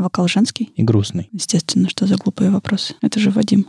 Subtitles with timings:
[0.00, 0.72] Вокал женский?
[0.76, 1.28] И грустный.
[1.30, 2.94] Естественно, что за глупые вопросы.
[3.02, 3.66] Это же Вадим.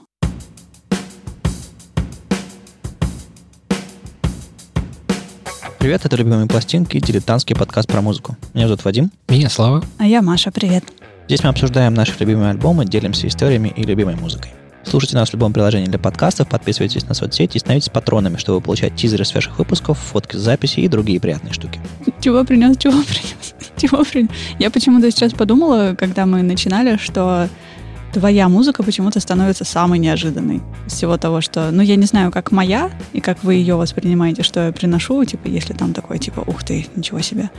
[5.77, 8.37] Привет, это «Любимые пластинки», дилетантский подкаст про музыку.
[8.53, 9.11] Меня зовут Вадим.
[9.27, 9.83] Меня Слава.
[9.97, 10.85] А я Маша, привет.
[11.25, 14.51] Здесь мы обсуждаем наши любимые альбомы, делимся историями и любимой музыкой.
[14.83, 18.95] Слушайте нас в любом приложении для подкастов, подписывайтесь на соцсети и становитесь патронами, чтобы получать
[18.95, 21.79] тизеры свежих выпусков, фотки с записи и другие приятные штуки.
[22.19, 23.40] Чего принес, чего принес,
[24.11, 24.29] принес.
[24.59, 27.49] Я почему-то сейчас подумала, когда мы начинали, что
[28.11, 31.71] твоя музыка почему-то становится самой неожиданной из всего того, что...
[31.71, 35.47] Ну, я не знаю, как моя, и как вы ее воспринимаете, что я приношу, типа,
[35.47, 37.49] если там такой, типа, ух ты, ничего себе.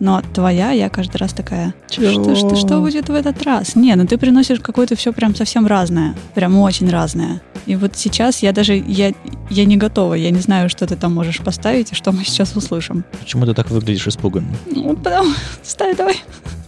[0.00, 3.76] Но твоя, я каждый раз такая, что, что, что, что будет в этот раз?
[3.76, 7.42] Не, ну ты приносишь какое-то все прям совсем разное, прям очень разное.
[7.66, 9.12] И вот сейчас я даже, я,
[9.50, 12.56] я не готова, я не знаю, что ты там можешь поставить и что мы сейчас
[12.56, 13.04] услышим.
[13.20, 14.48] Почему ты так выглядишь испуганно?
[14.74, 15.30] Ну, потому...
[15.62, 16.16] Ставь давай.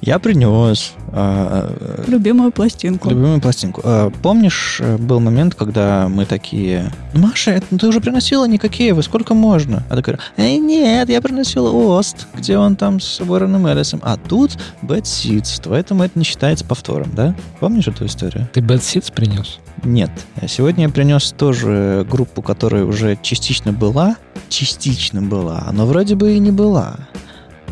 [0.02, 3.09] Я принес а, Любимую пластинку.
[3.09, 3.80] любимую пластинку.
[3.84, 9.02] А, помнишь, э, был момент, когда мы такие, Маша, это ты уже приносила никакие, вы
[9.02, 9.83] сколько можно?
[9.91, 14.00] А такая, эй, нет, я приносила Ост, где он там с Уорреном Эллисом.
[14.02, 17.34] А тут Bad Seeds, поэтому это не считается повтором, да?
[17.61, 18.48] Помнишь эту историю?
[18.52, 19.58] Ты Bad Seeds принес?
[19.84, 20.11] Нет.
[20.46, 24.17] Сегодня я принес тоже группу, которая уже частично была,
[24.48, 26.96] частично была, но вроде бы и не была.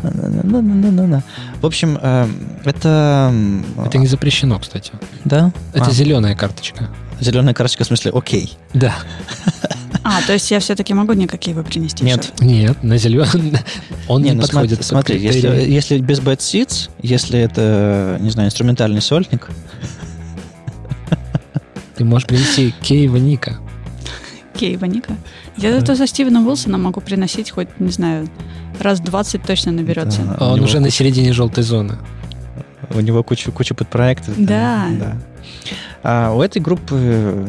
[0.03, 2.27] В общем, э,
[2.65, 3.33] это...
[3.85, 4.91] Это не запрещено, кстати.
[5.25, 5.51] Да?
[5.73, 6.89] Это А, зеленая карточка.
[7.19, 8.57] зеленая карточка в смысле окей.
[8.73, 8.95] Да.
[10.03, 12.03] А, то есть я все-таки могу никакие вы принести?
[12.03, 12.33] Нет.
[12.35, 12.43] всё?
[12.43, 13.53] Нет, на зеленый.
[14.07, 14.83] Он не, ну подходит.
[14.83, 19.47] смотри, смотри, под если, если без Bad Seeds, если это, не знаю, инструментальный сольник,
[21.95, 23.57] Ты можешь принести Кейва Ника.
[24.55, 25.15] Кейва Ника.
[25.57, 28.27] Я зато за Стивеном Уилсоном могу приносить хоть, не знаю,
[28.79, 30.21] раз 20 точно наберется.
[30.23, 30.35] Да.
[30.39, 31.97] А он уже на середине желтой зоны.
[32.93, 34.35] у него куча, куча подпроектов.
[34.35, 34.87] там, Да.
[34.99, 35.13] да.
[36.03, 37.45] А у этой группы,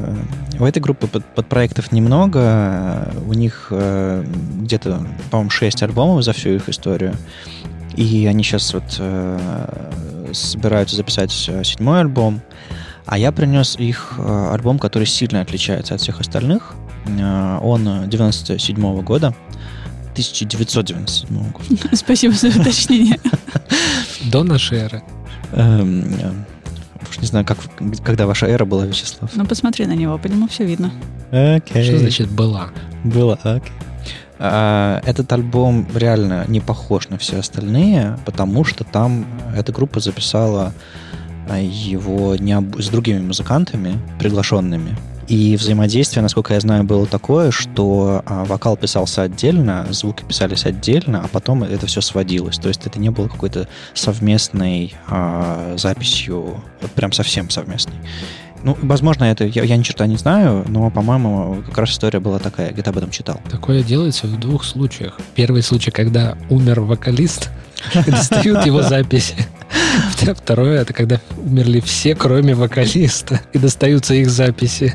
[0.59, 3.11] у этой группы под- подпроектов немного.
[3.27, 4.25] У них э,
[4.61, 7.15] где-то, по-моему, 6 альбомов за всю их историю.
[7.97, 9.78] И они сейчас вот э,
[10.32, 12.41] собираются записать э, седьмой альбом.
[13.06, 16.75] А я принес их э, альбом, который сильно отличается от всех остальных.
[17.06, 19.34] Э, Он 97 года.
[20.12, 21.97] 1997 года.
[21.97, 23.19] Спасибо за уточнение.
[24.31, 25.03] До нашей эры.
[25.53, 26.33] Эм, э,
[27.11, 27.59] Уж не знаю, как,
[28.05, 29.31] когда ваша эра была, Вячеслав.
[29.34, 30.93] Ну, посмотри на него, по нему все видно.
[31.31, 31.84] Окей.
[31.84, 32.71] Что значит была?
[33.05, 33.73] Было, окей.
[34.39, 40.73] А, Этот альбом реально не похож на все остальные, потому что там эта группа записала
[41.49, 44.97] а, его не об- с другими музыкантами, приглашенными.
[45.32, 51.22] И взаимодействие, насколько я знаю, было такое, что а, вокал писался отдельно, звуки писались отдельно,
[51.25, 52.59] а потом это все сводилось.
[52.59, 56.62] То есть это не было какой-то совместной а, записью,
[56.97, 57.94] прям совсем совместной.
[58.62, 62.38] Ну, возможно, это я, я ни черта не знаю, но, по-моему, как раз история была
[62.38, 63.41] такая, где-то об этом читал.
[63.50, 65.19] Такое делается в двух случаях.
[65.34, 67.49] Первый случай, когда умер вокалист,
[68.06, 69.34] достают его записи.
[70.37, 74.94] Второе, это когда умерли все, кроме вокалиста, и достаются их записи.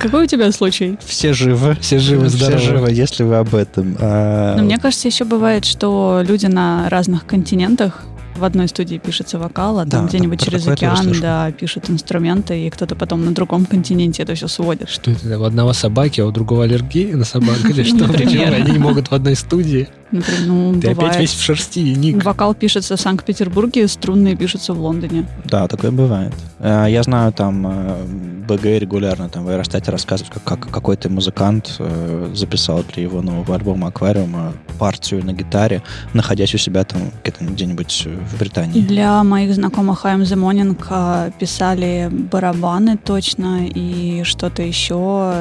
[0.00, 0.98] Какой у тебя случай?
[1.04, 1.76] Все живы.
[1.80, 2.60] Все живы, Все здоровы.
[2.62, 3.96] живы, если вы об этом.
[4.00, 8.02] А, Но мне кажется, еще бывает, что люди на разных континентах
[8.36, 12.66] в одной студии пишется вокал, а там Да, где-нибудь про через океан, да, пишут инструменты,
[12.66, 14.88] и кто-то потом на другом континенте это все сводит.
[14.90, 15.38] Что это?
[15.38, 17.58] У одного собаки, а у другого аллергия на собак?
[17.64, 17.96] Или что?
[18.08, 18.50] Например.
[18.50, 19.88] Почему Они не могут в одной студии.
[20.14, 21.16] Например, ну, Ты опять бывает.
[21.18, 22.24] весь в шерсти, Ник.
[22.24, 25.26] Вокал пишется в Санкт-Петербурге, струнные пишутся в Лондоне.
[25.44, 26.32] Да, такое бывает.
[26.60, 28.04] А, Я знаю, там э,
[28.46, 33.56] БГ регулярно там в Аэростате рассказывают, как, как какой-то музыкант э, записал для его нового
[33.56, 35.82] альбома «Аквариума» партию на гитаре,
[36.12, 38.82] находясь у себя там где-то где-нибудь э, в Британии.
[38.82, 45.34] Для моих знакомых I'm the Morning писали барабаны точно и что-то еще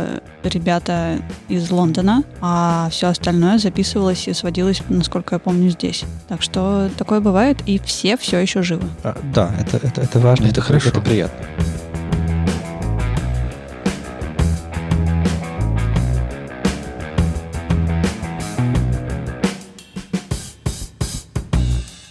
[0.44, 6.06] ребята из Лондона, а все остальное записывалось и сводилось, насколько я помню, здесь.
[6.28, 8.88] Так что такое бывает, и все все еще живы.
[9.04, 10.90] А, да, это, это, это важно, Это хорошо.
[10.90, 11.46] это приятно.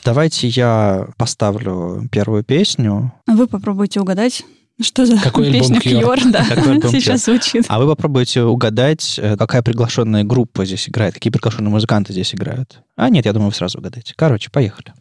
[0.04, 4.44] Давайте я поставлю первую песню, Вы попробуйте угадать,
[4.80, 5.78] что за Какой альбом песня?
[5.78, 7.64] Cure, да, Какой сейчас звучит.
[7.68, 12.80] а вы попробуйте угадать, э, какая приглашенная группа здесь играет, какие приглашенные музыканты здесь играют.
[12.96, 14.14] А нет, я думаю, вы сразу угадаете.
[14.16, 14.92] Короче, поехали.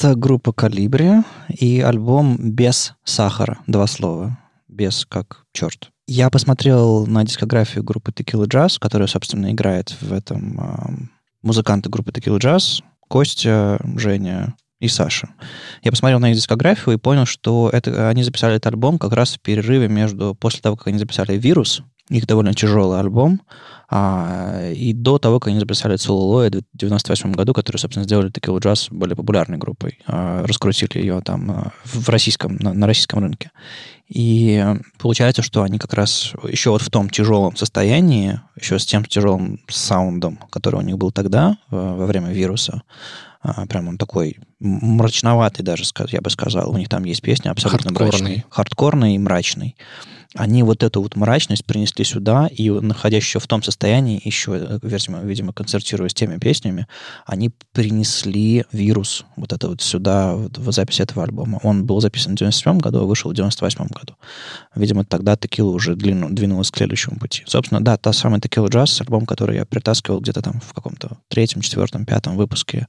[0.00, 1.16] Это группа Калибри
[1.50, 3.58] и альбом «Без сахара».
[3.66, 4.38] Два слова.
[4.66, 5.90] «Без» как черт.
[6.06, 11.06] Я посмотрел на дискографию группы Tequila Jazz, которая, собственно, играет в этом э,
[11.42, 12.82] музыканты группы Tequila Jazz.
[13.08, 15.34] Костя, Женя и Саша.
[15.82, 19.34] Я посмотрел на их дискографию и понял, что это, они записали этот альбом как раз
[19.34, 20.34] в перерыве между...
[20.34, 23.40] После того, как они записали «Вирус», их довольно тяжелый альбом,
[23.88, 28.60] а, и до того, как они записали Целлулоид в 98 году, которые, собственно, сделали Tequila
[28.60, 33.50] Jazz более популярной группой, а, раскрутили ее там а, в российском, на, на российском рынке.
[34.08, 34.64] И
[34.98, 39.60] получается, что они как раз еще вот в том тяжелом состоянии, еще с тем тяжелым
[39.68, 42.82] саундом, который у них был тогда, во время вируса,
[43.68, 46.70] прям он такой мрачноватый даже, я бы сказал.
[46.72, 48.08] У них там есть песня абсолютно хардкорный.
[48.08, 48.44] мрачный.
[48.50, 49.76] Хардкорный и мрачный
[50.34, 55.20] они вот эту вот мрачность принесли сюда, и находясь еще в том состоянии, еще, видимо,
[55.22, 56.86] видимо, концертируя с теми песнями,
[57.26, 61.58] они принесли вирус вот это вот сюда, вот, в запись этого альбома.
[61.64, 64.14] Он был записан в 97 году, а вышел в 98 году.
[64.76, 67.42] Видимо, тогда Текила уже длину, двинулась к следующему пути.
[67.46, 71.60] Собственно, да, та самая Текила Джаз, альбом, который я притаскивал где-то там в каком-то третьем,
[71.60, 72.86] четвертом, пятом выпуске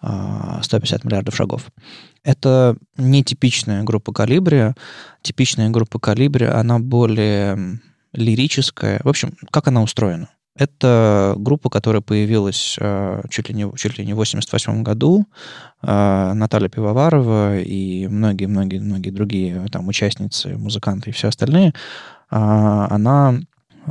[0.00, 1.66] 150 а, миллиардов шагов.
[2.24, 4.72] Это нетипичная группа калибри.
[5.24, 7.80] Типичная группа калибри, она более
[8.12, 9.00] лирическая.
[9.02, 10.28] В общем, как она устроена?
[10.54, 15.26] Это группа, которая появилась э, чуть, ли не, чуть ли не в 88 году.
[15.82, 21.70] Э, Наталья Пивоварова и многие-многие-многие другие там участницы, музыканты и все остальные.
[22.30, 22.36] Э,
[22.90, 23.40] она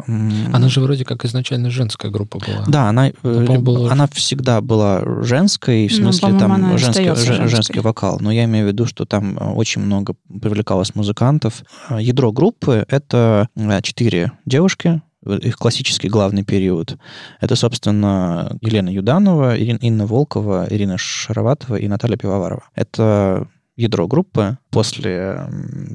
[0.07, 2.63] она же вроде как изначально женская группа была.
[2.67, 3.91] Да, она, э, была...
[3.91, 7.47] она всегда была женской, в ну, смысле ну, там женский, женской.
[7.47, 8.17] женский вокал.
[8.19, 11.63] Но я имею в виду, что там э, очень много привлекалось музыкантов.
[11.89, 13.47] Э, ядро группы— это
[13.81, 16.97] четыре девушки, их классический главный период.
[17.39, 22.63] Это, собственно, Елена Юданова, Инна Волкова, Ирина Шароватова и Наталья Пивоварова.
[22.75, 24.57] Это ядро группы.
[24.69, 25.47] После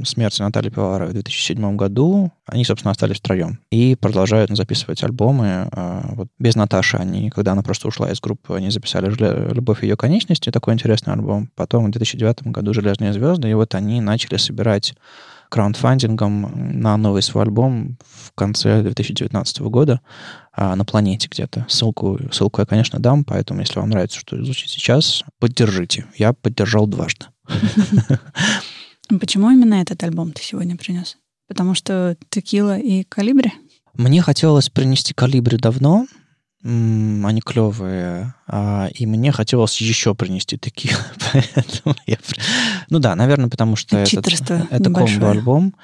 [0.04, 5.68] смерти Натальи Пивоваровой в 2007 году они, собственно, остались втроем и продолжают записывать альбомы.
[5.72, 9.10] А, вот без Наташи они, когда она просто ушла из группы, они записали
[9.52, 11.50] «Любовь ее конечности», такой интересный альбом.
[11.54, 14.94] Потом в 2009 году «Железные звезды», и вот они начали собирать
[15.48, 20.00] краундфандингом на новый свой альбом в конце 2019 года
[20.52, 21.66] а, на планете где-то.
[21.68, 26.06] Ссылку, ссылку я, конечно, дам, поэтому, если вам нравится, что звучит сейчас, поддержите.
[26.16, 27.26] Я поддержал дважды.
[29.20, 31.16] Почему именно этот альбом ты сегодня принес?
[31.46, 33.52] Потому что текила и калибри?
[33.94, 36.06] Мне хотелось принести калибри давно,
[36.62, 38.34] они клевые.
[38.46, 40.94] А, и мне хотелось еще принести такие.
[41.32, 42.18] Поэтому я...
[42.90, 45.74] Ну да, наверное, потому что это, это комбо-альбом.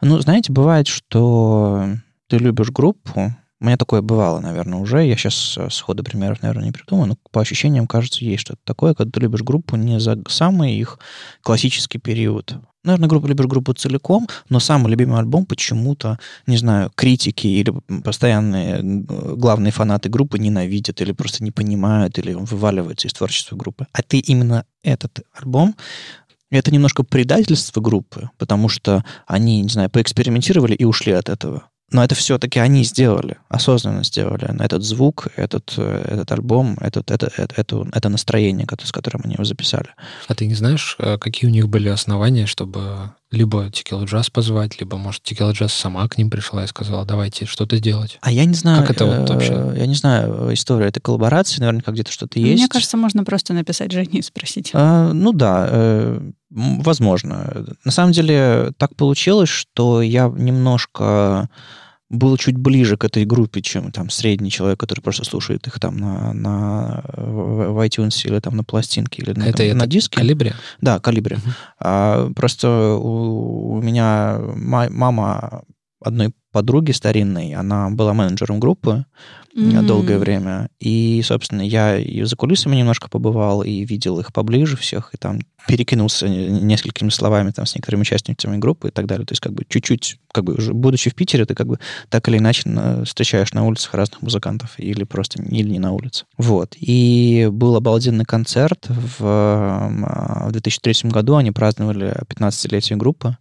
[0.00, 1.88] Ну, знаете, бывает, что
[2.28, 5.04] ты любишь группу, у меня такое бывало, наверное, уже.
[5.04, 9.10] Я сейчас сходу примеров, наверное, не придумаю, но по ощущениям, кажется, есть что-то такое, когда
[9.10, 10.98] ты любишь группу не за самый их
[11.42, 12.54] классический период.
[12.84, 17.74] Наверное, группу любишь группу целиком, но самый любимый альбом почему-то, не знаю, критики или
[18.04, 23.86] постоянные главные фанаты группы ненавидят или просто не понимают, или он вываливается из творчества группы.
[23.92, 25.74] А ты именно этот альбом
[26.50, 31.64] это немножко предательство группы, потому что они, не знаю, поэкспериментировали и ушли от этого.
[31.90, 34.48] Но это все-таки они сделали, осознанно сделали.
[34.62, 39.34] Этот звук, этот, э, этот альбом, этот, это, это, это, это настроение, с которым они
[39.34, 39.88] его записали.
[40.26, 44.80] А ты не знаешь, э, какие у них были основания, чтобы либо Tequila Jazz позвать,
[44.80, 48.18] либо, может, Tequila Jazz сама к ним пришла и сказала, давайте что-то делать.
[48.22, 48.80] А я не знаю...
[48.80, 49.52] Как это вот вообще?
[49.52, 52.60] Э, я не знаю историю этой коллаборации, наверняка где-то что-то есть.
[52.60, 54.70] Мне кажется, можно просто написать Жене и спросить.
[54.72, 56.18] А, ну да,
[56.50, 57.66] возможно.
[57.84, 61.48] На самом деле так получилось, что я немножко
[62.10, 65.96] был чуть ближе к этой группе, чем там средний человек, который просто слушает их там
[65.96, 70.18] на, на в iTunes или там на пластинке или на, это, там, это на диске.
[70.18, 70.54] Калибре?
[70.80, 71.36] Да, калибре.
[71.36, 71.52] Uh-huh.
[71.80, 75.62] А, просто у, у меня мама
[76.00, 79.04] одной подруги старинной, она была менеджером группы
[79.54, 79.82] mm-hmm.
[79.82, 80.68] долгое время.
[80.80, 85.40] И, собственно, я и за кулисами немножко побывал, и видел их поближе всех, и там
[85.66, 89.26] перекинулся несколькими словами там с некоторыми участниками группы и так далее.
[89.26, 91.78] То есть как бы чуть-чуть, как бы уже будучи в Питере, ты как бы
[92.08, 92.62] так или иначе
[93.04, 96.24] встречаешь на улицах разных музыкантов или просто или не на улице.
[96.38, 96.74] Вот.
[96.78, 101.36] И был обалденный концерт в, в 2003 году.
[101.36, 103.36] Они праздновали 15-летие группы.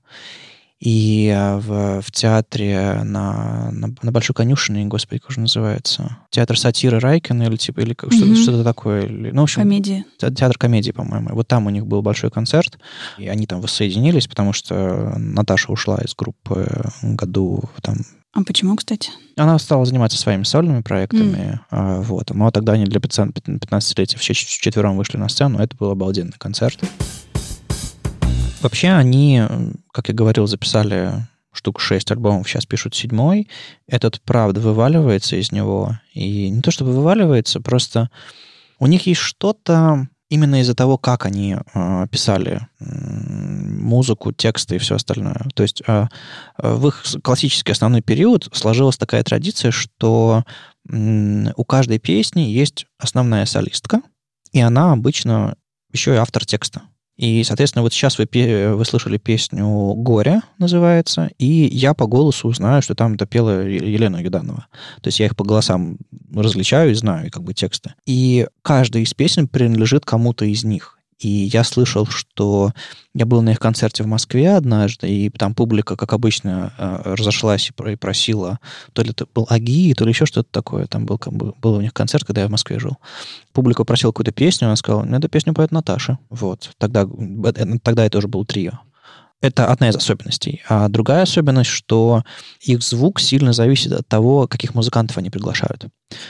[0.79, 6.17] И а, в, в театре на, на, на Большой конюшине, господи, как же называется?
[6.29, 8.15] Театр сатиры Райкин или типа, или mm-hmm.
[8.15, 9.05] что-то, что-то такое.
[9.07, 10.05] Или, ну, в общем, комедии.
[10.19, 11.29] Театр комедии, по-моему.
[11.31, 12.77] Вот там у них был большой концерт,
[13.17, 16.67] и они там воссоединились, потому что Наташа ушла из группы
[17.01, 17.97] году там
[18.35, 19.09] А почему, кстати?
[19.35, 21.59] Она стала заниматься своими сольными проектами.
[21.71, 22.03] Mm.
[22.03, 22.29] Вот.
[22.31, 25.57] Мы тогда они для 15-летия все четвером вышли на сцену.
[25.57, 26.79] Это был обалденный концерт.
[28.61, 29.43] Вообще они,
[29.91, 33.47] как я говорил, записали штук шесть альбомов, сейчас пишут седьмой.
[33.87, 35.99] Этот, правда, вываливается из него.
[36.13, 38.09] И не то чтобы вываливается, просто
[38.79, 44.79] у них есть что-то именно из-за того, как они э, писали э, музыку, тексты и
[44.79, 45.47] все остальное.
[45.55, 46.07] То есть э,
[46.57, 50.43] в их классический основной период сложилась такая традиция, что
[50.89, 54.01] э, у каждой песни есть основная солистка,
[54.51, 55.55] и она обычно
[55.93, 56.81] еще и автор текста.
[57.17, 62.81] И, соответственно, вот сейчас вы, вы слышали песню «Горе» называется, и я по голосу знаю,
[62.81, 64.67] что там допела Елена Юданова.
[65.01, 65.97] То есть я их по голосам
[66.33, 67.93] различаю и знаю, как бы тексты.
[68.05, 70.96] И каждая из песен принадлежит кому-то из них.
[71.19, 72.73] И я слышал, что
[73.15, 77.71] я был на их концерте в Москве однажды, и там публика, как обычно, э, разошлась
[77.71, 78.59] и просила,
[78.93, 80.85] то ли это был Аги, то ли еще что-то такое.
[80.85, 82.97] Там был, был у них концерт, когда я в Москве жил.
[83.51, 86.19] Публика просила какую-то песню, она сказала, ну, эту песню поет Наташа.
[86.29, 86.71] Вот.
[86.77, 88.73] Тогда, э, тогда это уже был трио.
[89.41, 90.63] Это одна из особенностей.
[90.67, 92.23] А другая особенность, что
[92.61, 95.85] их звук сильно зависит от того, каких музыкантов они приглашают.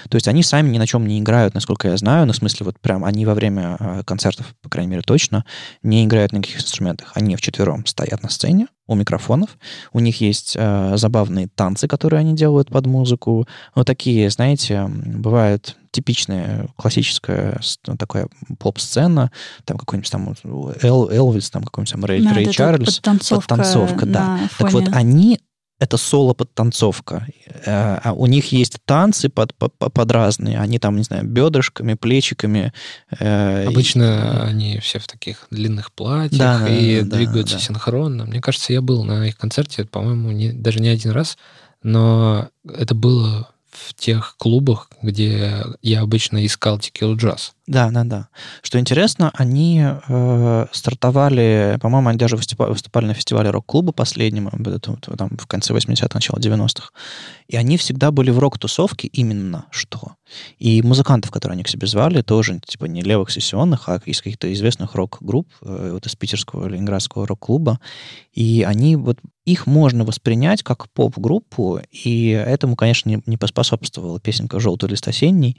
[0.09, 2.25] То есть они сами ни на чем не играют, насколько я знаю.
[2.25, 5.45] Ну, в смысле, вот прям они во время а, концертов, по крайней мере, точно
[5.83, 7.11] не играют на никаких инструментах.
[7.15, 9.57] Они вчетвером стоят на сцене у микрофонов.
[9.91, 13.45] У них есть э, забавные танцы, которые они делают под музыку.
[13.75, 18.27] Вот такие, знаете, бывают типичная классическая ну, такая
[18.59, 19.31] поп-сцена,
[19.65, 20.35] там какой-нибудь там
[20.81, 22.95] Эл, Элвис, там какой-нибудь там Рэй, Рэй Чарльз.
[22.95, 24.39] Подтанцовка, подтанцовка да.
[24.57, 25.39] Так вот, они
[25.79, 27.27] это соло-подтанцовка.
[27.65, 30.59] Э, а у них есть танцы под, под, под разные.
[30.59, 32.73] Они там, не знаю, бедрышками, плечиками.
[33.19, 34.49] Э, Обычно и...
[34.49, 37.61] они все в таких длинных платьях да, и да, двигаются да.
[37.61, 38.25] синхронно.
[38.25, 41.37] Мне кажется, я был на их концерте, по-моему, не, даже не один раз,
[41.83, 47.53] но это было в тех клубах, где я обычно искал текил джаз.
[47.67, 48.29] Да, да, да.
[48.61, 54.49] Что интересно, они э, стартовали, по-моему, они даже выступали, выступали на фестивале рок-клуба последнем,
[55.17, 56.91] там, в конце 80-х, начало 90-х.
[57.49, 60.13] И они всегда были в рок-тусовке именно что.
[60.59, 64.51] И музыкантов, которые они к себе звали, тоже типа не левых сессионных, а из каких-то
[64.53, 67.81] известных рок-групп, э, вот из питерского, ленинградского рок-клуба.
[68.31, 74.59] И они вот их можно воспринять как поп-группу, и этому, конечно, не, не поспособствовала песенка
[74.59, 75.57] «Желтый лист осенний»,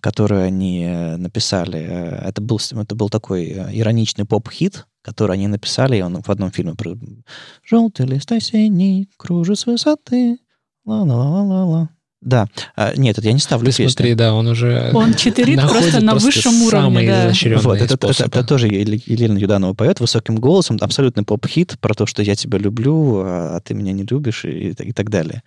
[0.00, 1.78] которую они э, написали.
[1.78, 6.28] Э, это был, это был такой э, ироничный поп-хит, который они написали, и он в
[6.28, 6.96] одном фильме про
[7.64, 10.38] «Желтый лист осенний кружит с высоты,
[10.84, 11.90] ла-ла-ла-ла-ла».
[12.22, 12.46] Да.
[12.74, 13.90] А, нет, это я не ставлю Ты песню.
[13.90, 17.06] смотри, да, он уже Он читерит просто на высшем уровне.
[17.06, 17.32] Да.
[17.60, 22.22] Вот, это, это, это тоже Елена Юданова поет высоким голосом, абсолютный поп-хит про то, что
[22.22, 25.42] я тебя люблю, а, а ты меня не любишь и, и так далее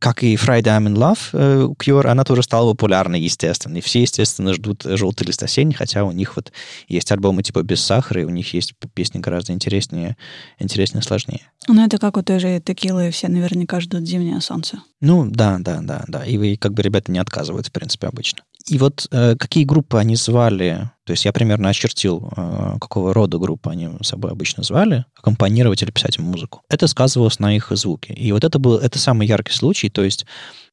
[0.00, 3.76] как и Friday I'm in Love, э, Cure, она тоже стала популярной, естественно.
[3.78, 6.52] И все, естественно, ждут «Желтый лист осенний», хотя у них вот
[6.88, 10.16] есть альбомы типа «Без сахара», и у них есть песни гораздо интереснее,
[10.58, 11.50] интереснее, сложнее.
[11.68, 14.82] Ну, это как у той же текилы, все наверняка ждут «Зимнее солнце».
[15.00, 16.24] Ну, да, да, да, да.
[16.24, 18.40] И вы, как бы, ребята не отказывают, в принципе, обычно.
[18.68, 23.38] И вот э, какие группы они звали, то есть я примерно очертил, э, какого рода
[23.38, 26.62] группы они собой обычно звали, аккомпанировать или писать музыку.
[26.68, 28.12] Это сказывалось на их звуке.
[28.12, 30.26] И вот это был это самый яркий случай, то есть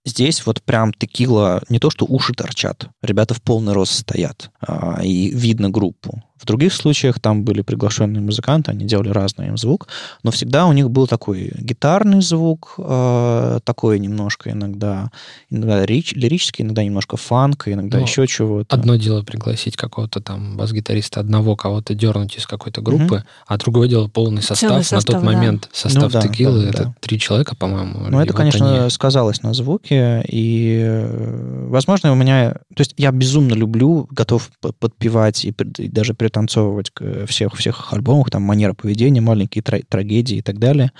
[0.05, 5.01] Здесь вот прям текила не то, что уши торчат, ребята в полный рост стоят, а,
[5.01, 6.21] и видно группу.
[6.43, 9.87] В других случаях там были приглашенные музыканты, они делали разный им звук,
[10.23, 15.09] но всегда у них был такой гитарный звук, э, такой немножко иногда,
[15.49, 18.75] иногда рич, лирический, иногда немножко фанк, иногда но еще чего-то.
[18.75, 23.23] Одно дело пригласить какого-то там бас-гитариста, одного кого-то дернуть из какой-то группы, угу.
[23.47, 24.85] а другое дело полный состав.
[24.85, 25.31] состав на тот да.
[25.31, 26.95] момент состав ну, да, текилы, да, это да.
[26.99, 28.09] три человека, по-моему.
[28.09, 28.89] Ну, это, конечно, они...
[28.89, 32.55] сказалось на звуке, и, э, возможно, у меня...
[32.75, 37.93] То есть я безумно люблю, готов подпевать и, и даже при пританцовывать к всех, всех
[37.93, 40.91] альбомах, там манера поведения, маленькие трагедии и так далее.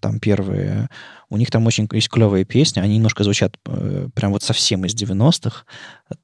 [0.00, 0.88] Там первые.
[1.30, 4.94] У них там очень есть клевые песни, они немножко звучат э, прям вот совсем из
[4.94, 5.64] 90-х.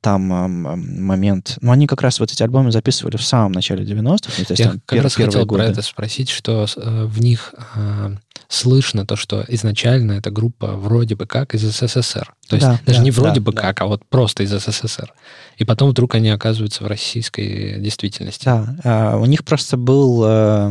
[0.00, 1.58] Там э, момент...
[1.60, 4.32] Ну, они как раз вот эти альбомы записывали в самом начале 90-х.
[4.38, 5.62] Ну, то есть, Я там, как пер, раз хотел годы.
[5.62, 8.16] про это спросить, что э, в них э,
[8.48, 12.34] слышно то, что изначально эта группа вроде бы как из СССР.
[12.48, 13.62] То есть да, даже да, не вроде да, бы да.
[13.62, 15.12] как, а вот просто из СССР.
[15.56, 18.44] И потом вдруг они оказываются в российской действительности.
[18.44, 20.70] Да, а, у них просто был, э,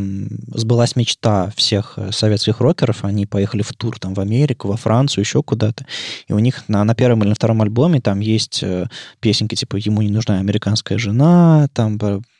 [0.53, 3.03] сбылась мечта всех советских рокеров.
[3.03, 5.85] Они поехали в тур там в Америку, во Францию, еще куда-то.
[6.27, 8.87] И у них на, на первом или на втором альбоме там есть э,
[9.19, 11.97] песенки типа «Ему не нужна американская жена», там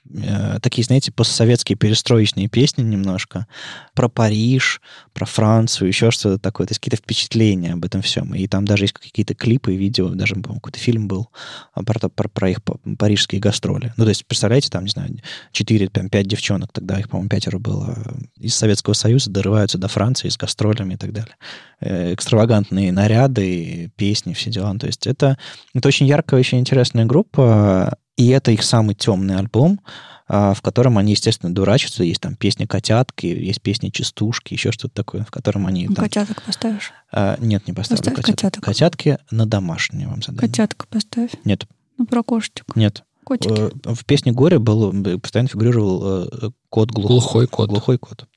[0.09, 3.47] э, такие, знаете, постсоветские перестроечные песни немножко
[3.93, 4.81] про Париж,
[5.13, 6.67] про Францию, еще что-то такое.
[6.67, 8.33] То есть какие-то впечатления об этом всем.
[8.33, 11.29] И там даже есть какие-то клипы, видео, даже, по-моему, какой-то фильм был
[11.73, 12.59] а, про, про, про их
[12.97, 13.93] парижские гастроли.
[13.97, 15.15] Ну, то есть, представляете, там, не знаю,
[15.53, 17.97] 4-5 девчонок, тогда их, по-моему, пятеро было,
[18.37, 21.35] из Советского Союза дорываются до Франции с гастролями и так далее.
[21.79, 24.73] Э, экстравагантные наряды, песни, все дела.
[24.77, 25.37] То есть это,
[25.73, 29.81] это очень яркая, очень интересная группа, и это их самый темный альбом,
[30.27, 32.03] а, в котором они, естественно, дурачатся.
[32.03, 35.87] Есть там песни «Котятки», есть песни «Частушки», еще что-то такое, в котором они...
[35.87, 36.05] Ну, там...
[36.05, 36.91] котяток поставишь?
[37.11, 38.35] А, нет, не поставлю Поставь котяток.
[38.35, 38.63] котяток.
[38.63, 40.41] Котятки на домашнее вам задание.
[40.49, 41.31] Котятка поставь.
[41.43, 41.65] Нет,
[41.97, 42.75] Ну, про кошечек.
[42.75, 43.03] нет.
[43.23, 43.71] Котики.
[43.87, 47.09] Э, В песне «Горе» был, постоянно фигурировал э, кот глухой.
[47.17, 47.69] Глухой кот.
[47.69, 48.27] Глухой кот.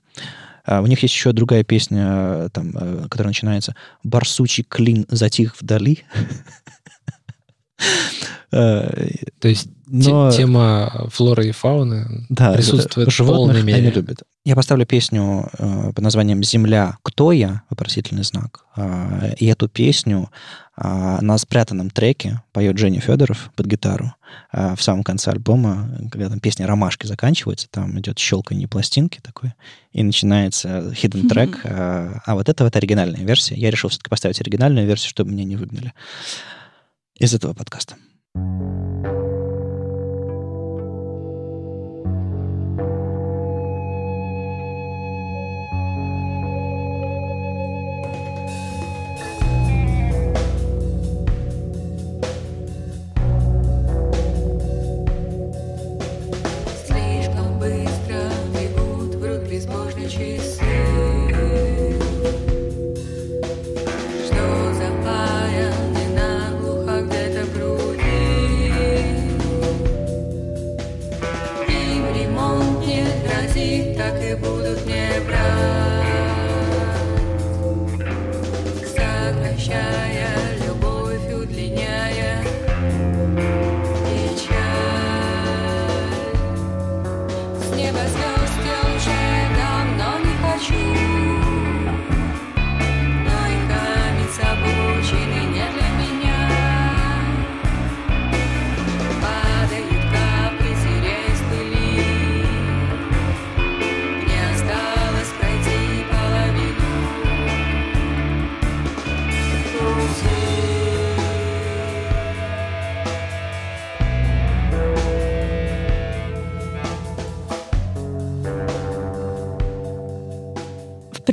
[0.65, 5.61] А у них есть еще другая песня, э, там, э, которая начинается «Барсучий клин затих
[5.61, 6.05] вдали».
[8.53, 9.09] Э,
[9.41, 13.79] То есть Но- те- тема флоры и фауны Да, присутствует в животных полной мере.
[13.79, 14.23] они любят.
[14.45, 16.97] Я поставлю песню э, под названием «Земля.
[17.03, 18.65] Кто я?» вопросительный знак.
[18.77, 20.31] А, и эту песню
[20.77, 24.15] а, на спрятанном треке поет Женя Федоров под гитару
[24.53, 29.55] а, в самом конце альбома, когда там песня «Ромашки» заканчивается, там идет щелканье пластинки такое,
[29.93, 31.59] и начинается hidden трек.
[31.65, 33.57] А, а вот это вот оригинальная версия.
[33.57, 35.93] Я решил все-таки поставить оригинальную версию, чтобы меня не выгнали
[37.19, 37.97] из этого подкаста.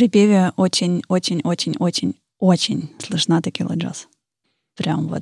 [0.03, 4.07] Припеве очень-очень-очень-очень слышна текила джаз.
[4.75, 5.21] Прям вот.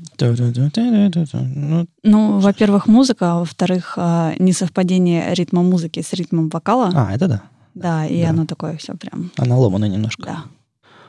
[1.41, 6.91] Ну, Ну, во-первых, музыка, а во-вторых, а, несовпадение ритма музыки с ритмом вокала.
[6.95, 7.43] а, это да.
[7.73, 8.29] Да, и да.
[8.29, 9.31] оно такое все прям.
[9.37, 10.23] Она ломана немножко.
[10.23, 10.43] Да.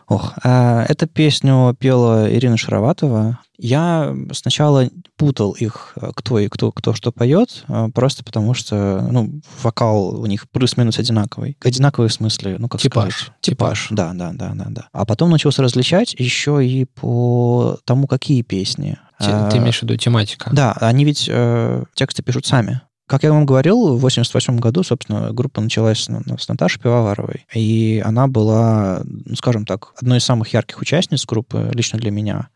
[0.08, 3.38] Ох, а, эту песню пела Ирина Шароватова.
[3.58, 9.06] Я сначала путал их, э, кто и кто, кто что поет, э, просто потому что,
[9.08, 11.56] ну, вокал у них плюс-минус одинаковый.
[11.62, 13.14] Одинаковый в смысле, ну, как Типаж.
[13.14, 13.32] сказать?
[13.40, 14.88] Типаж, да, да, да, да, да.
[14.92, 18.98] А потом научился различать еще и по тому, какие песни.
[19.20, 20.50] А, Ты имеешь в виду тематика?
[20.52, 22.80] Да, они ведь э, тексты пишут сами.
[23.12, 27.44] Как я вам говорил, в 88 году, собственно, группа началась с, На- с Наташей Пивоваровой.
[27.52, 32.48] И она была, ну, скажем так, одной из самых ярких участниц группы, лично для меня.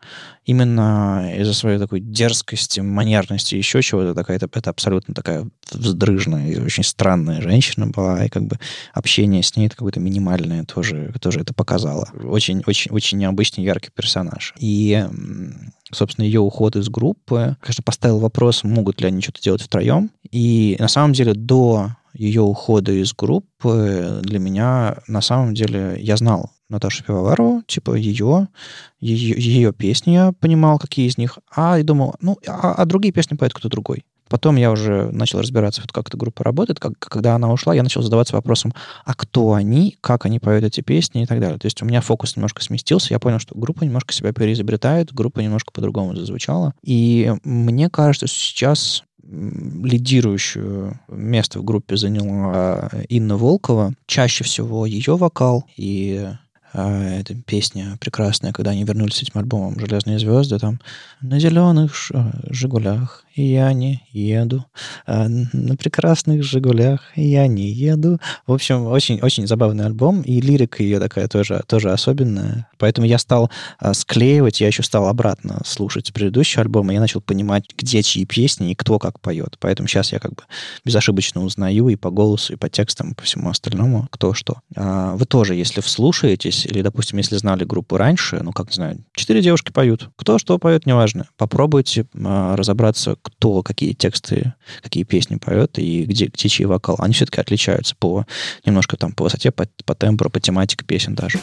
[0.46, 4.14] Именно из-за своей такой дерзкости, манерности, еще чего-то.
[4.14, 8.24] Такая, это, это абсолютно такая вздрыжная и очень странная женщина была.
[8.24, 8.58] И как бы
[8.94, 12.08] общение с ней это какое-то минимальное тоже, тоже это показало.
[12.24, 14.54] Очень-очень-очень необычный, яркий персонаж.
[14.58, 15.04] И
[15.92, 20.10] собственно, ее уход из группы, конечно, поставил вопрос, могут ли они что-то делать втроем.
[20.30, 26.16] И на самом деле до ее ухода из группы для меня, на самом деле, я
[26.16, 28.48] знал Наташу Пивоварову, типа ее,
[29.00, 33.12] ее, ее песни я понимал, какие из них, а и думал, ну, а, а другие
[33.12, 34.04] песни поет кто-то другой.
[34.28, 36.80] Потом я уже начал разбираться, вот как эта группа работает.
[36.80, 40.80] Как, когда она ушла, я начал задаваться вопросом, а кто они, как они поют эти
[40.80, 41.58] песни и так далее.
[41.58, 43.14] То есть у меня фокус немножко сместился.
[43.14, 46.74] Я понял, что группа немножко себя переизобретает, группа немножко по-другому зазвучала.
[46.82, 53.92] И мне кажется, что сейчас м, лидирующее место в группе заняла Инна Волкова.
[54.06, 56.28] Чаще всего ее вокал и
[56.72, 60.80] э, эта песня прекрасная, когда они вернулись с этим альбомом «Железные звезды», там
[61.20, 64.64] «На зеленых ш- «Жигулях» я не еду.
[65.06, 68.18] А на прекрасных «Жигулях» я не еду.
[68.46, 72.68] В общем, очень-очень забавный альбом, и лирика ее такая тоже, тоже особенная.
[72.78, 77.20] Поэтому я стал а, склеивать, я еще стал обратно слушать предыдущий альбом, и я начал
[77.20, 79.56] понимать, где чьи песни и кто как поет.
[79.60, 80.42] Поэтому сейчас я как бы
[80.84, 84.60] безошибочно узнаю и по голосу, и по текстам, и по всему остальному, кто что.
[84.74, 89.04] А вы тоже, если вслушаетесь, или, допустим, если знали группу раньше, ну, как не знаю,
[89.14, 90.10] четыре девушки поют.
[90.16, 91.26] Кто что поет, неважно.
[91.36, 96.96] Попробуйте разобраться, кто какие тексты, какие песни поет и где, где чей вокал.
[97.00, 98.24] Они все-таки отличаются по
[98.64, 101.40] немножко там по высоте, по, по тембру, по тематике песен даже.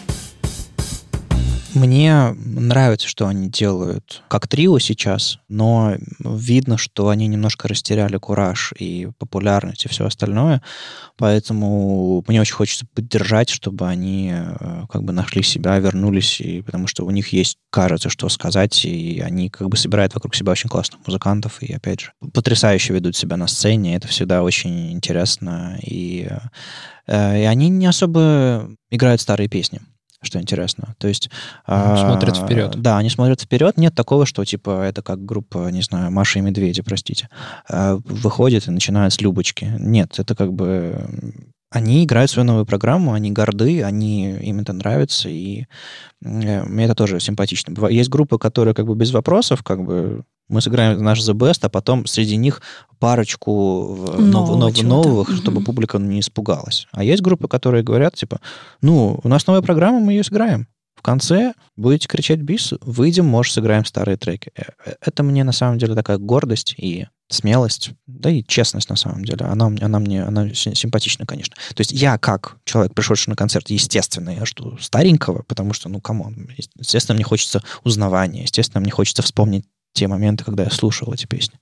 [1.73, 8.73] Мне нравится, что они делают как трио сейчас, но видно, что они немножко растеряли кураж
[8.77, 10.61] и популярность и все остальное,
[11.17, 16.85] поэтому мне очень хочется поддержать, чтобы они э, как бы нашли себя, вернулись, и, потому
[16.85, 20.69] что у них есть, кажется, что сказать, и они как бы собирают вокруг себя очень
[20.69, 26.29] классных музыкантов, и, опять же, потрясающе ведут себя на сцене, это всегда очень интересно, и,
[27.07, 29.81] э, и они не особо играют старые песни
[30.23, 30.95] что интересно.
[30.97, 31.29] То есть...
[31.65, 32.81] Смотрят а, вперед.
[32.81, 33.77] Да, они смотрят вперед.
[33.77, 37.29] Нет такого, что типа это как группа, не знаю, Маша и Медведи, простите,
[37.69, 39.71] а, выходит и начинает с Любочки.
[39.79, 41.07] Нет, это как бы...
[41.73, 45.65] Они играют свою новую программу, они горды, они, им это нравится, и
[46.23, 47.73] э, мне это тоже симпатично.
[47.89, 51.69] Есть группы, которые как бы без вопросов, как бы мы сыграем наш The Best, а
[51.69, 52.61] потом среди них
[52.99, 56.87] парочку Нового нов, нов, новых, чтобы публика не испугалась.
[56.91, 58.39] А есть группы, которые говорят, типа,
[58.81, 60.67] ну, у нас новая программа, мы ее сыграем.
[61.03, 64.53] В конце будете кричать бис, выйдем, может, сыграем старые треки.
[64.55, 68.95] Э, э, Это мне, на самом деле, такая гордость и смелость, да и честность, на
[68.95, 69.45] самом деле.
[69.45, 71.55] Она, она мне она си- симпатична, конечно.
[71.75, 75.99] То есть я, как человек, пришедший на концерт, естественно, я жду старенького, потому что, ну,
[75.99, 81.11] come on, естественно, мне хочется узнавания, естественно, мне хочется вспомнить те моменты, когда я слушал
[81.13, 81.59] эти песни.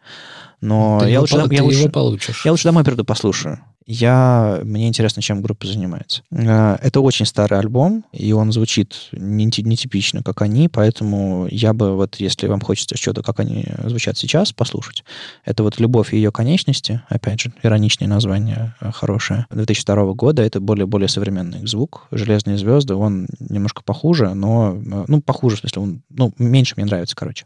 [0.62, 2.46] Но Ты я его лучше, ты я, его лучше, получишь.
[2.46, 3.60] я лучше домой приду, послушаю.
[3.86, 6.22] Я, мне интересно, чем группа занимается.
[6.32, 11.96] Э, Это очень старый альбом, и он звучит не- нетипично, как они, поэтому я бы,
[11.96, 15.04] вот если вам хочется что-то, как они звучат сейчас, послушать.
[15.46, 20.44] Это вот «Любовь и ее конечности», опять же, ироничное название э, хорошее, 2002 года.
[20.44, 22.08] Это более-более современный звук.
[22.12, 26.86] «Железные звезды», он немножко похуже, но, э, ну, похуже, в смысле, он, ну, меньше мне
[26.86, 27.46] нравится, короче.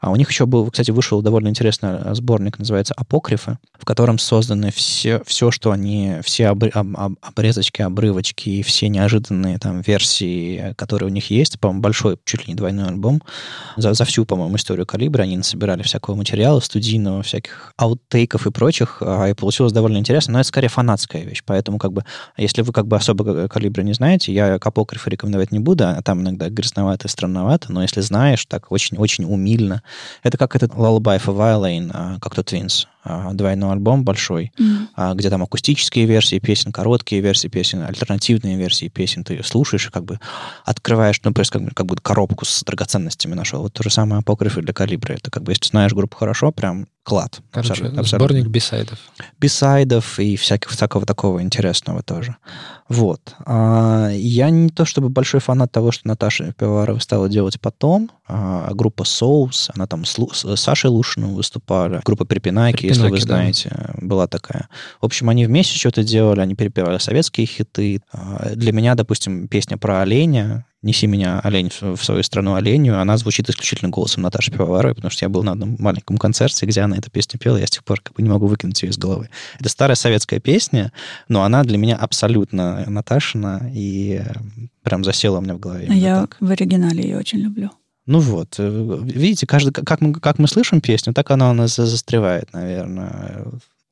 [0.00, 4.70] А у них еще был, кстати, вышел довольно интересный сборник, называется «Апокрифы», в котором созданы
[4.70, 10.74] все, все что они, все обры- об- об- обрезочки, обрывочки и все неожиданные там версии,
[10.76, 11.58] которые у них есть.
[11.58, 13.22] По-моему, большой, чуть ли не двойной альбом.
[13.76, 18.98] За, за всю, по-моему, историю калибра они насобирали всякого материала студийного, всяких ауттейков и прочих,
[19.00, 22.04] а, и получилось довольно интересно, но это скорее фанатская вещь, поэтому как бы,
[22.36, 25.84] если вы как бы особо ка- калибра не знаете, я к апокрифу рекомендовать не буду,
[25.88, 29.82] а там иногда грязновато и странновато, но если знаешь, так очень-очень умильно.
[30.22, 34.52] Это как этот Lullaby for Violin, а, как то Twins, двойной альбом большой,
[34.94, 39.24] а, где там акустические версии песен, короткие версии песен, альтернативные версии песен.
[39.24, 40.20] Ты ее слушаешь и как бы
[40.64, 43.62] открываешь, ну, просто как, как будто коробку с драгоценностями нашел.
[43.62, 45.14] Вот то же самое апокрифы для калибра.
[45.14, 47.40] Это как бы, если знаешь группу хорошо, прям клад.
[47.50, 48.98] Короче, Абсолютно- абсолютно сборник бисайдов.
[49.40, 52.36] бисайдов и всяких, всякого такого интересного тоже.
[52.88, 53.34] Вот.
[53.44, 58.10] А, я не то чтобы большой фанат того, что Наташа Пивоварова стала делать потом.
[58.28, 62.00] А, группа Соус, она там с, Лу- с Сашей Лушиным выступали.
[62.04, 63.34] Группа Припинаки, если вы Припинаки, да.
[63.34, 64.68] знаете, была такая.
[65.00, 68.00] В общем, они вместе что-то делали, они перепевали советские хиты.
[68.12, 73.16] А, для меня, допустим, песня про оленя «Неси меня, олень, в свою страну оленю», она
[73.16, 76.96] звучит исключительно голосом Наташи Пивоваровой, потому что я был на одном маленьком концерте, где она
[76.96, 79.28] эту песню пела, я с тех пор как бы не могу выкинуть ее из головы.
[79.60, 80.92] Это старая советская песня,
[81.28, 84.32] но она для меня абсолютно Наташина и э,
[84.82, 85.86] прям засела у меня в голове.
[85.90, 86.36] Я так.
[86.40, 87.70] в оригинале ее очень люблю.
[88.06, 91.76] Ну вот, э, видите, каждый, как мы, как мы слышим песню, так она у нас
[91.76, 93.44] за- застревает, наверное.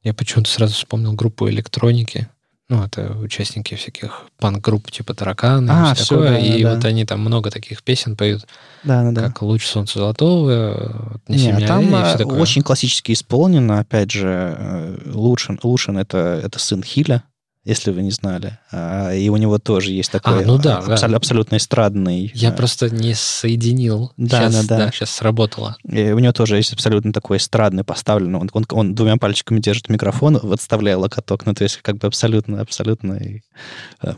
[0.03, 2.29] Я почему-то сразу вспомнил группу электроники.
[2.71, 6.31] Ну, это участники всяких панк-групп типа Тараканы А, и все всё, такое.
[6.31, 6.75] да, и да.
[6.77, 8.47] вот они там много таких песен поют,
[8.85, 9.23] Да, да, да.
[9.23, 12.39] как «Луч солнца золотого», «Неси Не, меня, там олень» и все э, такое.
[12.41, 13.81] очень классически исполнено.
[13.81, 17.25] Опять же, э, Лушин, Лушин это, это сын Хиля,
[17.71, 18.59] если вы не знали.
[18.73, 21.17] А, И у него тоже есть такой ну да, абсол- да.
[21.17, 22.31] абсолютно эстрадный...
[22.35, 24.13] Я э, просто не соединил.
[24.17, 24.91] Да, сейчас, да, да.
[24.91, 25.77] сейчас сработало.
[25.85, 28.39] И у него тоже есть абсолютно такой эстрадный поставленный.
[28.39, 31.47] Он, он, он двумя пальчиками держит микрофон, подставляя локоток.
[31.47, 33.41] Ну, то есть как бы абсолютно, абсолютно э,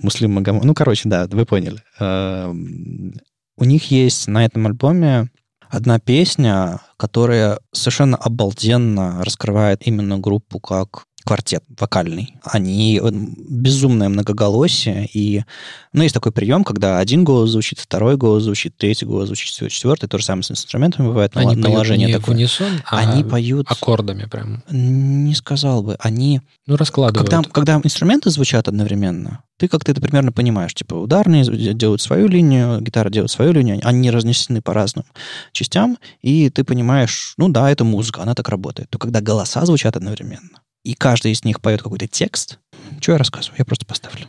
[0.00, 0.64] Муслим Магомед.
[0.64, 1.82] Ну, короче, да, вы поняли.
[2.00, 3.14] Эм,
[3.56, 5.28] У них есть на этом альбоме
[5.68, 13.00] одна песня, которая совершенно обалденно раскрывает именно группу как квартет вокальный, они
[13.48, 15.44] безумное многоголосие, и,
[15.92, 20.08] ну, есть такой прием, когда один голос звучит, второй голос звучит, третий голос звучит, четвертый,
[20.08, 22.36] то же самое с инструментами бывает, Они поют наложение не в такое.
[22.36, 24.62] унисон, а Они поют, аккордами прям.
[24.70, 27.28] не сказал бы, они Ну, раскладывают.
[27.30, 30.74] когда, когда инструменты звучат одновременно, ты как-то это примерно понимаешь.
[30.74, 35.04] Типа ударные делают свою линию, гитара делает свою линию, они разнесены по разным
[35.52, 38.90] частям, и ты понимаешь, ну да, это музыка, она так работает.
[38.90, 42.58] То когда голоса звучат одновременно, и каждый из них поет какой-то текст,
[43.00, 43.56] что я рассказываю?
[43.58, 44.28] Я просто поставлю.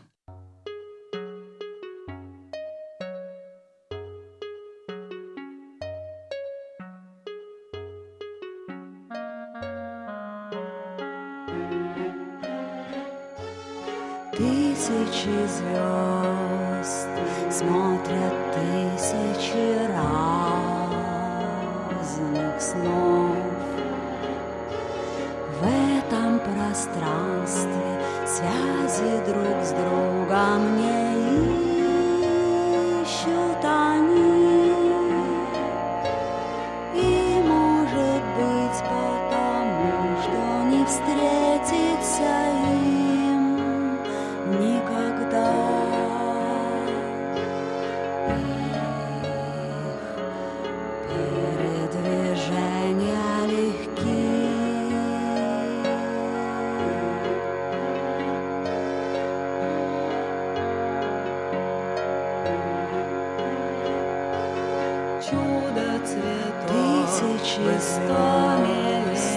[65.73, 66.69] Чудо цветов.
[66.69, 69.29] Тысячи звезд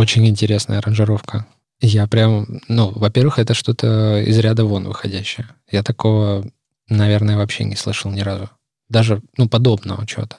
[0.03, 1.47] Очень интересная аранжировка.
[1.81, 5.49] Я прям, ну, во-первых, это что-то из ряда вон выходящее.
[5.71, 6.45] Я такого,
[6.89, 8.51] наверное, вообще не слышал ни разу.
[8.89, 10.39] Даже, ну, подобного чего-то.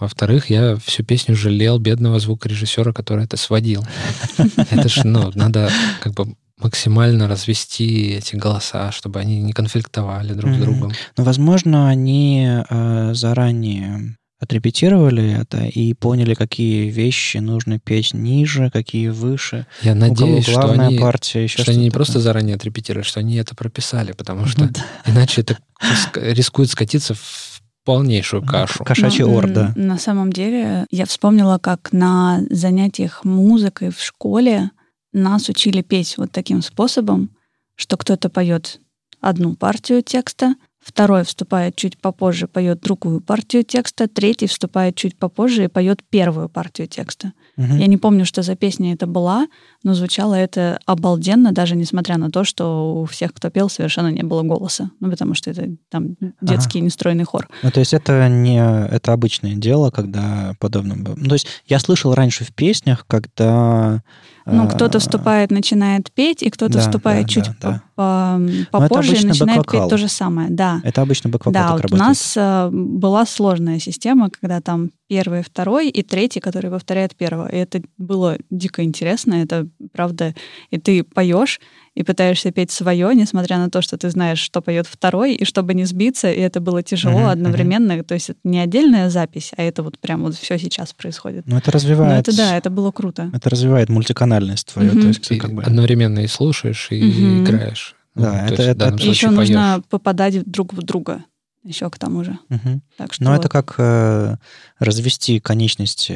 [0.00, 3.86] Во-вторых, я всю песню жалел бедного звукорежиссера, который это сводил.
[4.56, 10.54] Это ж, ну, надо как бы максимально развести эти голоса, чтобы они не конфликтовали друг
[10.54, 10.92] с другом.
[11.16, 19.08] Но, возможно, они э, заранее отрепетировали это и поняли, какие вещи нужно петь ниже, какие
[19.08, 19.66] выше.
[19.82, 23.54] Я надеюсь, что они, партия, еще что они не просто заранее отрепетировали, что они это
[23.54, 24.70] прописали, потому что
[25.06, 28.84] иначе это ск- рискует скатиться в полнейшую кашу.
[28.84, 29.72] Кошачья Ну, м, орда.
[29.76, 34.70] На самом деле, я вспомнила, как на занятиях музыкой в школе
[35.12, 37.30] нас учили петь вот таким способом,
[37.76, 38.80] что кто-то поет
[39.20, 45.64] одну партию текста, второй вступает чуть попозже, поет другую партию текста, третий вступает чуть попозже
[45.64, 47.32] и поет первую партию текста.
[47.56, 47.76] Мгм.
[47.76, 49.46] Я не помню, что за песня это была,
[49.82, 54.22] но звучало это обалденно, даже несмотря на то, что у всех, кто пел, совершенно не
[54.22, 54.90] было голоса.
[55.00, 57.48] Ну, потому что это там детский нестройный хор.
[57.62, 60.96] Ну, то есть это не это обычное дело, когда подобно...
[60.96, 64.02] б- Ну, то есть я слышал раньше в песнях, когда...
[64.46, 67.82] Ну, э, кто-то вступает, начинает петь, и кто-то да, вступает да, чуть да, да.
[68.00, 68.40] По-
[68.88, 69.82] попозже и начинает бэк-вокал.
[69.82, 70.48] петь то же самое.
[70.50, 70.80] Да.
[70.84, 72.00] Это обычно бэк-вокал Да, так вот у работает.
[72.08, 77.48] нас э, была сложная система, когда там первый, второй и третий, который повторяет первого.
[77.48, 79.34] И это было дико интересно.
[79.34, 80.34] Это правда.
[80.70, 81.60] И ты поешь
[81.96, 85.74] и пытаешься петь свое, несмотря на то, что ты знаешь, что поет второй, и чтобы
[85.74, 88.04] не сбиться, и это было тяжело Мгм, одновременно.
[88.04, 91.44] То есть это не отдельная запись, а это вот прям вот все сейчас происходит.
[91.46, 92.28] Ну, это Но развивает...
[92.28, 93.30] это да, это было круто.
[93.34, 94.92] Это развивает мультиканальность твою.
[94.92, 95.00] Мгм.
[95.02, 95.62] То есть, Ты как бы...
[95.64, 97.44] одновременно и слушаешь, и Мгм.
[97.44, 97.89] играешь.
[98.20, 101.24] Ну, Да, то это- это- это- И еще случае нужно попадать друг в друга.
[101.62, 102.38] Еще к тому же.
[102.48, 102.80] Мгм.
[102.96, 104.36] Так что Ну, это как э,
[104.78, 106.14] развести конечности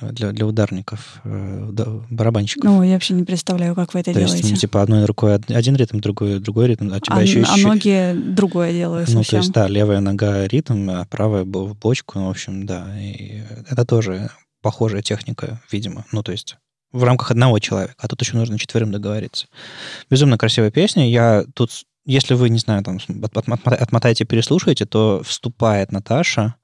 [0.00, 1.70] э, для, для ударников, э,
[2.10, 2.64] барабанщиков.
[2.64, 4.36] Ну, я вообще не представляю, как вы это То делаете.
[4.38, 7.40] есть, ну, типа, одной рукой од- один ритм, другой, другой ритм, а тебя а, еще...
[7.42, 11.74] а еще- ноги другое делают Ну, то есть, да, левая нога ритм, а правая в
[11.76, 12.86] бочку, ну, в общем, да.
[13.00, 14.30] И это тоже
[14.62, 16.04] похожая техника, видимо.
[16.12, 16.56] Ну, то есть
[16.94, 19.46] в рамках одного человека, а тут еще нужно четверым договориться.
[20.08, 21.10] Безумно красивая песня.
[21.10, 21.70] Я тут,
[22.06, 26.54] если вы, не знаю, там, от- от- отмота- отмотаете, переслушаете, то вступает Наташа,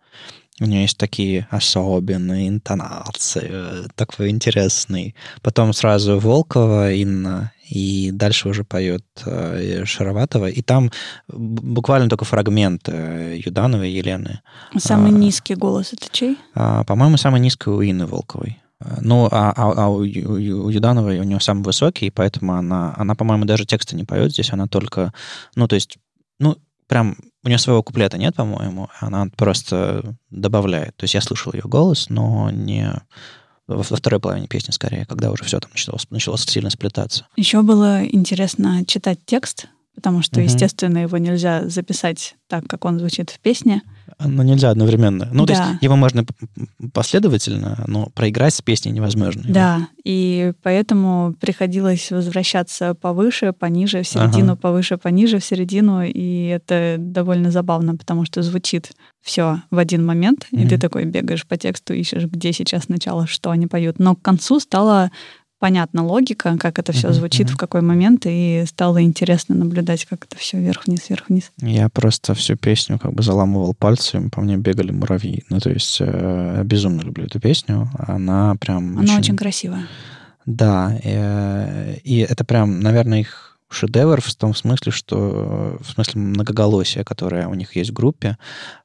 [0.61, 5.15] у нее есть такие особенные интонации, такой интересный.
[5.43, 10.47] Потом сразу Волкова Инна, и дальше уже поет э, Шароватова.
[10.51, 10.91] И там
[11.29, 14.41] буквально только фрагмент э, Юдановой Елены.
[14.77, 16.37] Самый а, низкий голос это чей?
[16.55, 18.59] А, по-моему, самый низкий у Инны Волковой.
[18.81, 22.95] А, Ну, а, а- а у, Ю- у Юдановой у нее самый высокий, поэтому она,
[22.97, 25.13] она, по-моему, даже тексты не поет здесь, она только,
[25.55, 25.99] ну, то есть,
[26.39, 26.57] ну,
[26.89, 30.97] прям у нее своего куплета нет, по-моему, она просто добавляет.
[30.97, 32.91] То есть я слышал ее голос, но не
[33.67, 37.27] во второй половине песни скорее, когда уже все там началось, началось сильно сплетаться.
[37.37, 39.69] Еще было интересно читать текст,
[40.01, 40.45] потому что, Мгм.
[40.45, 43.83] естественно, его нельзя записать так, как он звучит в песне.
[44.19, 45.29] Но нельзя одновременно.
[45.33, 45.69] Ну, то Да.
[45.71, 46.25] есть его можно
[46.93, 49.43] последовательно, но проиграть с песней невозможно.
[49.47, 54.57] Да, и поэтому приходилось возвращаться повыше, пониже, в середину, Ага.
[54.57, 60.47] повыше, пониже, в середину, и это довольно забавно, потому что звучит все в один момент,
[60.51, 63.99] и ты такой бегаешь по тексту, ищешь, где сейчас начало, что они поют.
[63.99, 65.11] Но к концу стало
[65.61, 70.37] понятна логика, как это все звучит, в какой момент, и стало интересно наблюдать, как это
[70.37, 71.53] все вверх-вниз, вверх-вниз.
[71.59, 75.45] Я просто всю песню как бы заламывал пальцы, и по мне бегали муравьи.
[75.51, 77.89] Ну, то есть э, безумно люблю эту песню.
[77.99, 78.99] Она прям...
[78.99, 79.87] Она очень красивая.
[80.47, 87.05] Да, э, и это прям, наверное, их шедевр в том смысле, что в смысле многоголосия,
[87.05, 88.37] которое у них есть в группе.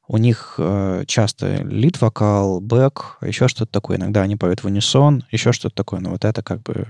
[0.06, 3.96] У них э, часто лид-вокал, бэк, еще что-то такое.
[3.96, 6.00] Иногда они поют в унисон, еще что-то такое.
[6.00, 6.86] Но вот это как бы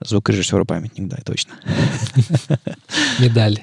[0.00, 1.54] звукорежиссеру памятник, да, точно.
[3.18, 3.62] Медаль.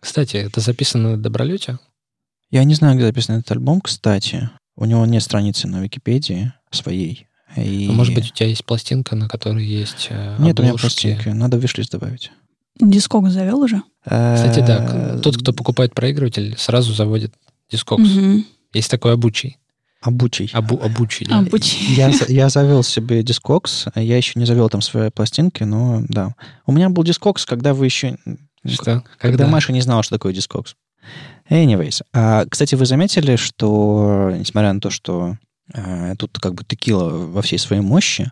[0.00, 1.78] Кстати, это записано на Добролете?
[2.50, 4.50] Я не знаю, где записан этот альбом, кстати.
[4.76, 7.26] У него нет страницы на Википедии своей.
[7.56, 7.88] И...
[7.88, 11.14] А может быть, у тебя есть пластинка, на которой есть э, Нет у меня обложки?
[11.14, 11.28] пластинки.
[11.28, 12.30] Надо в добавить.
[12.78, 13.82] Discogs завел уже?
[14.04, 17.32] Кстати, да, Э, тот, кто покупает проигрыватель, сразу заводит
[17.70, 18.08] Discogs.
[18.72, 19.56] Есть такой обычай.
[20.02, 20.50] Обычай.
[20.52, 21.38] Обы, обычай, да.
[21.40, 21.76] Обычай.
[21.94, 23.86] Я, я завел себе Discogs.
[23.96, 26.34] Я еще не завел там свои пластинки, но да.
[26.66, 28.16] У меня был Discogs, когда вы еще...
[28.64, 29.02] Что?
[29.18, 30.76] Когда, Маша не знала, что такое Discogs.
[31.48, 32.02] Anyways.
[32.12, 35.36] А, кстати, вы заметили, что, несмотря на то, что
[36.18, 38.30] тут как бы текила во всей своей мощи,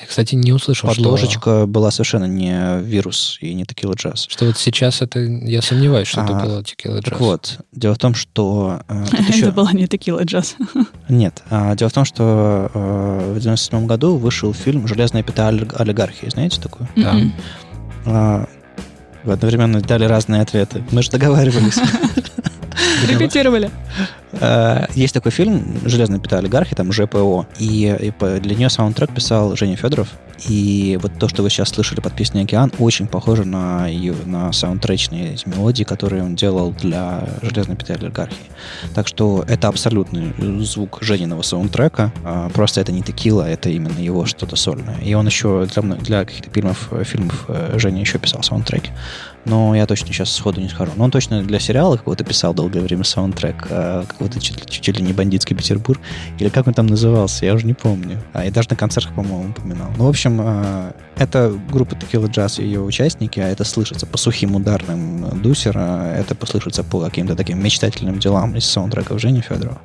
[0.00, 4.26] Я, кстати, не услышал, что, подложечка была совершенно не вирус и не текила джаз.
[4.28, 5.18] что вот сейчас это...
[5.18, 7.20] Я сомневаюсь, что это А, было текила Так джаз.
[7.20, 8.80] вот, дело в том, что...
[8.88, 10.54] э, еще- Это была не текила джаз.
[11.08, 11.42] Нет.
[11.50, 16.28] а, дело в том, что э, в 97 году вышел фильм «Железная пята олиг- олигархии».
[16.30, 16.88] Знаете такую?
[16.94, 17.16] Да.
[18.06, 18.48] А,
[19.24, 20.84] вы одновременно дали разные ответы.
[20.92, 21.76] Мы же договаривались.
[23.08, 23.70] Репетировали.
[24.32, 27.46] Э, Есть такой фильм «Железная пята олигархии», там ЖПО.
[27.58, 28.12] И,
[28.42, 30.08] для нее саундтрек писал Женя Федоров.
[30.46, 34.52] И вот то, что вы сейчас слышали под песней «Океан», очень похоже на, ее, на
[34.52, 38.36] саундтречные мелодии, которые он делал для «Железной пяти олигархии».
[38.94, 40.32] Так что это абсолютный
[40.64, 42.12] звук Жениного саундтрека.
[42.24, 44.98] А, Просто это не текила, это именно его что-то сольное.
[45.00, 48.90] И он еще для, для каких-то фильмов, э, фильмов э, Женя еще писал саундтреки.
[49.44, 50.92] Но я точно сейчас сходу не скажу.
[50.96, 53.66] Но он точно для сериала какого-то писал долгое время саундтрек.
[54.18, 56.00] Какого-то чуть, чуть ли не бандитский Петербург.
[56.40, 58.20] Или как он там назывался, я уже не помню.
[58.32, 59.90] А, и даже на концертах, по-моему, упоминал.
[59.96, 64.18] Ну, в общем, э, это группа Tequila Jazz и ее участники, а это слышится по
[64.18, 69.80] сухим ударным Дусера, это послышится по каким-то таким мечтательным делам из саундтреков Жени Федорова.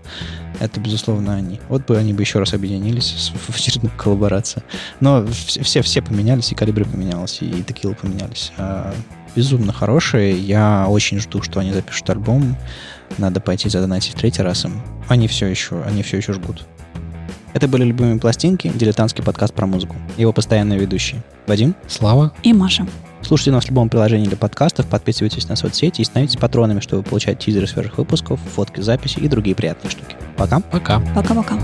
[0.59, 1.59] Это, безусловно, они.
[1.69, 4.63] Вот бы они бы еще раз объединились в очередную коллаборацию.
[4.99, 8.51] Но все, все поменялись, и калибры поменялись, и текилы поменялись.
[8.57, 8.93] А,
[9.35, 10.37] безумно хорошие.
[10.39, 12.55] Я очень жду, что они запишут альбом.
[13.17, 14.81] Надо пойти задонатить в третий раз им.
[15.07, 16.65] Они все еще, они все еще жгут.
[17.53, 19.95] Это были «Любимые пластинки», дилетантский подкаст про музыку.
[20.17, 21.23] Его постоянные ведущие.
[21.45, 21.75] Вадим.
[21.87, 22.33] Слава.
[22.41, 22.87] И Маша.
[23.21, 27.39] Слушайте нас в любом приложении для подкастов, подписывайтесь на соцсети и становитесь патронами, чтобы получать
[27.39, 30.15] тизеры свежих выпусков, фотки, записи и другие приятные штуки.
[30.35, 30.59] Пока.
[30.59, 30.99] Пока.
[31.15, 31.57] Пока-пока.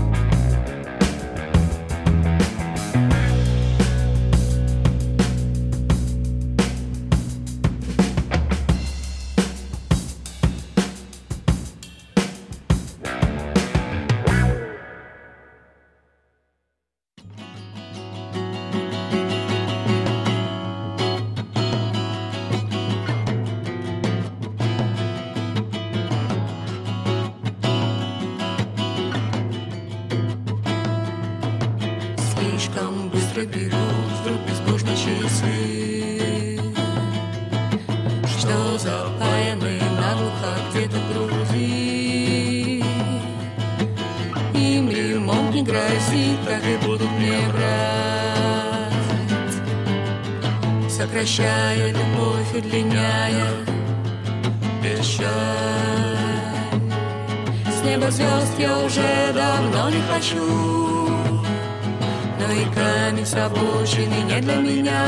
[62.38, 65.04] Но и камень с обочины не для меня.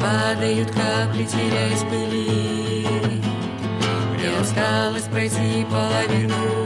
[0.00, 2.86] Падают капли, теряясь пыли.
[4.14, 6.65] Мне осталось пройти половину.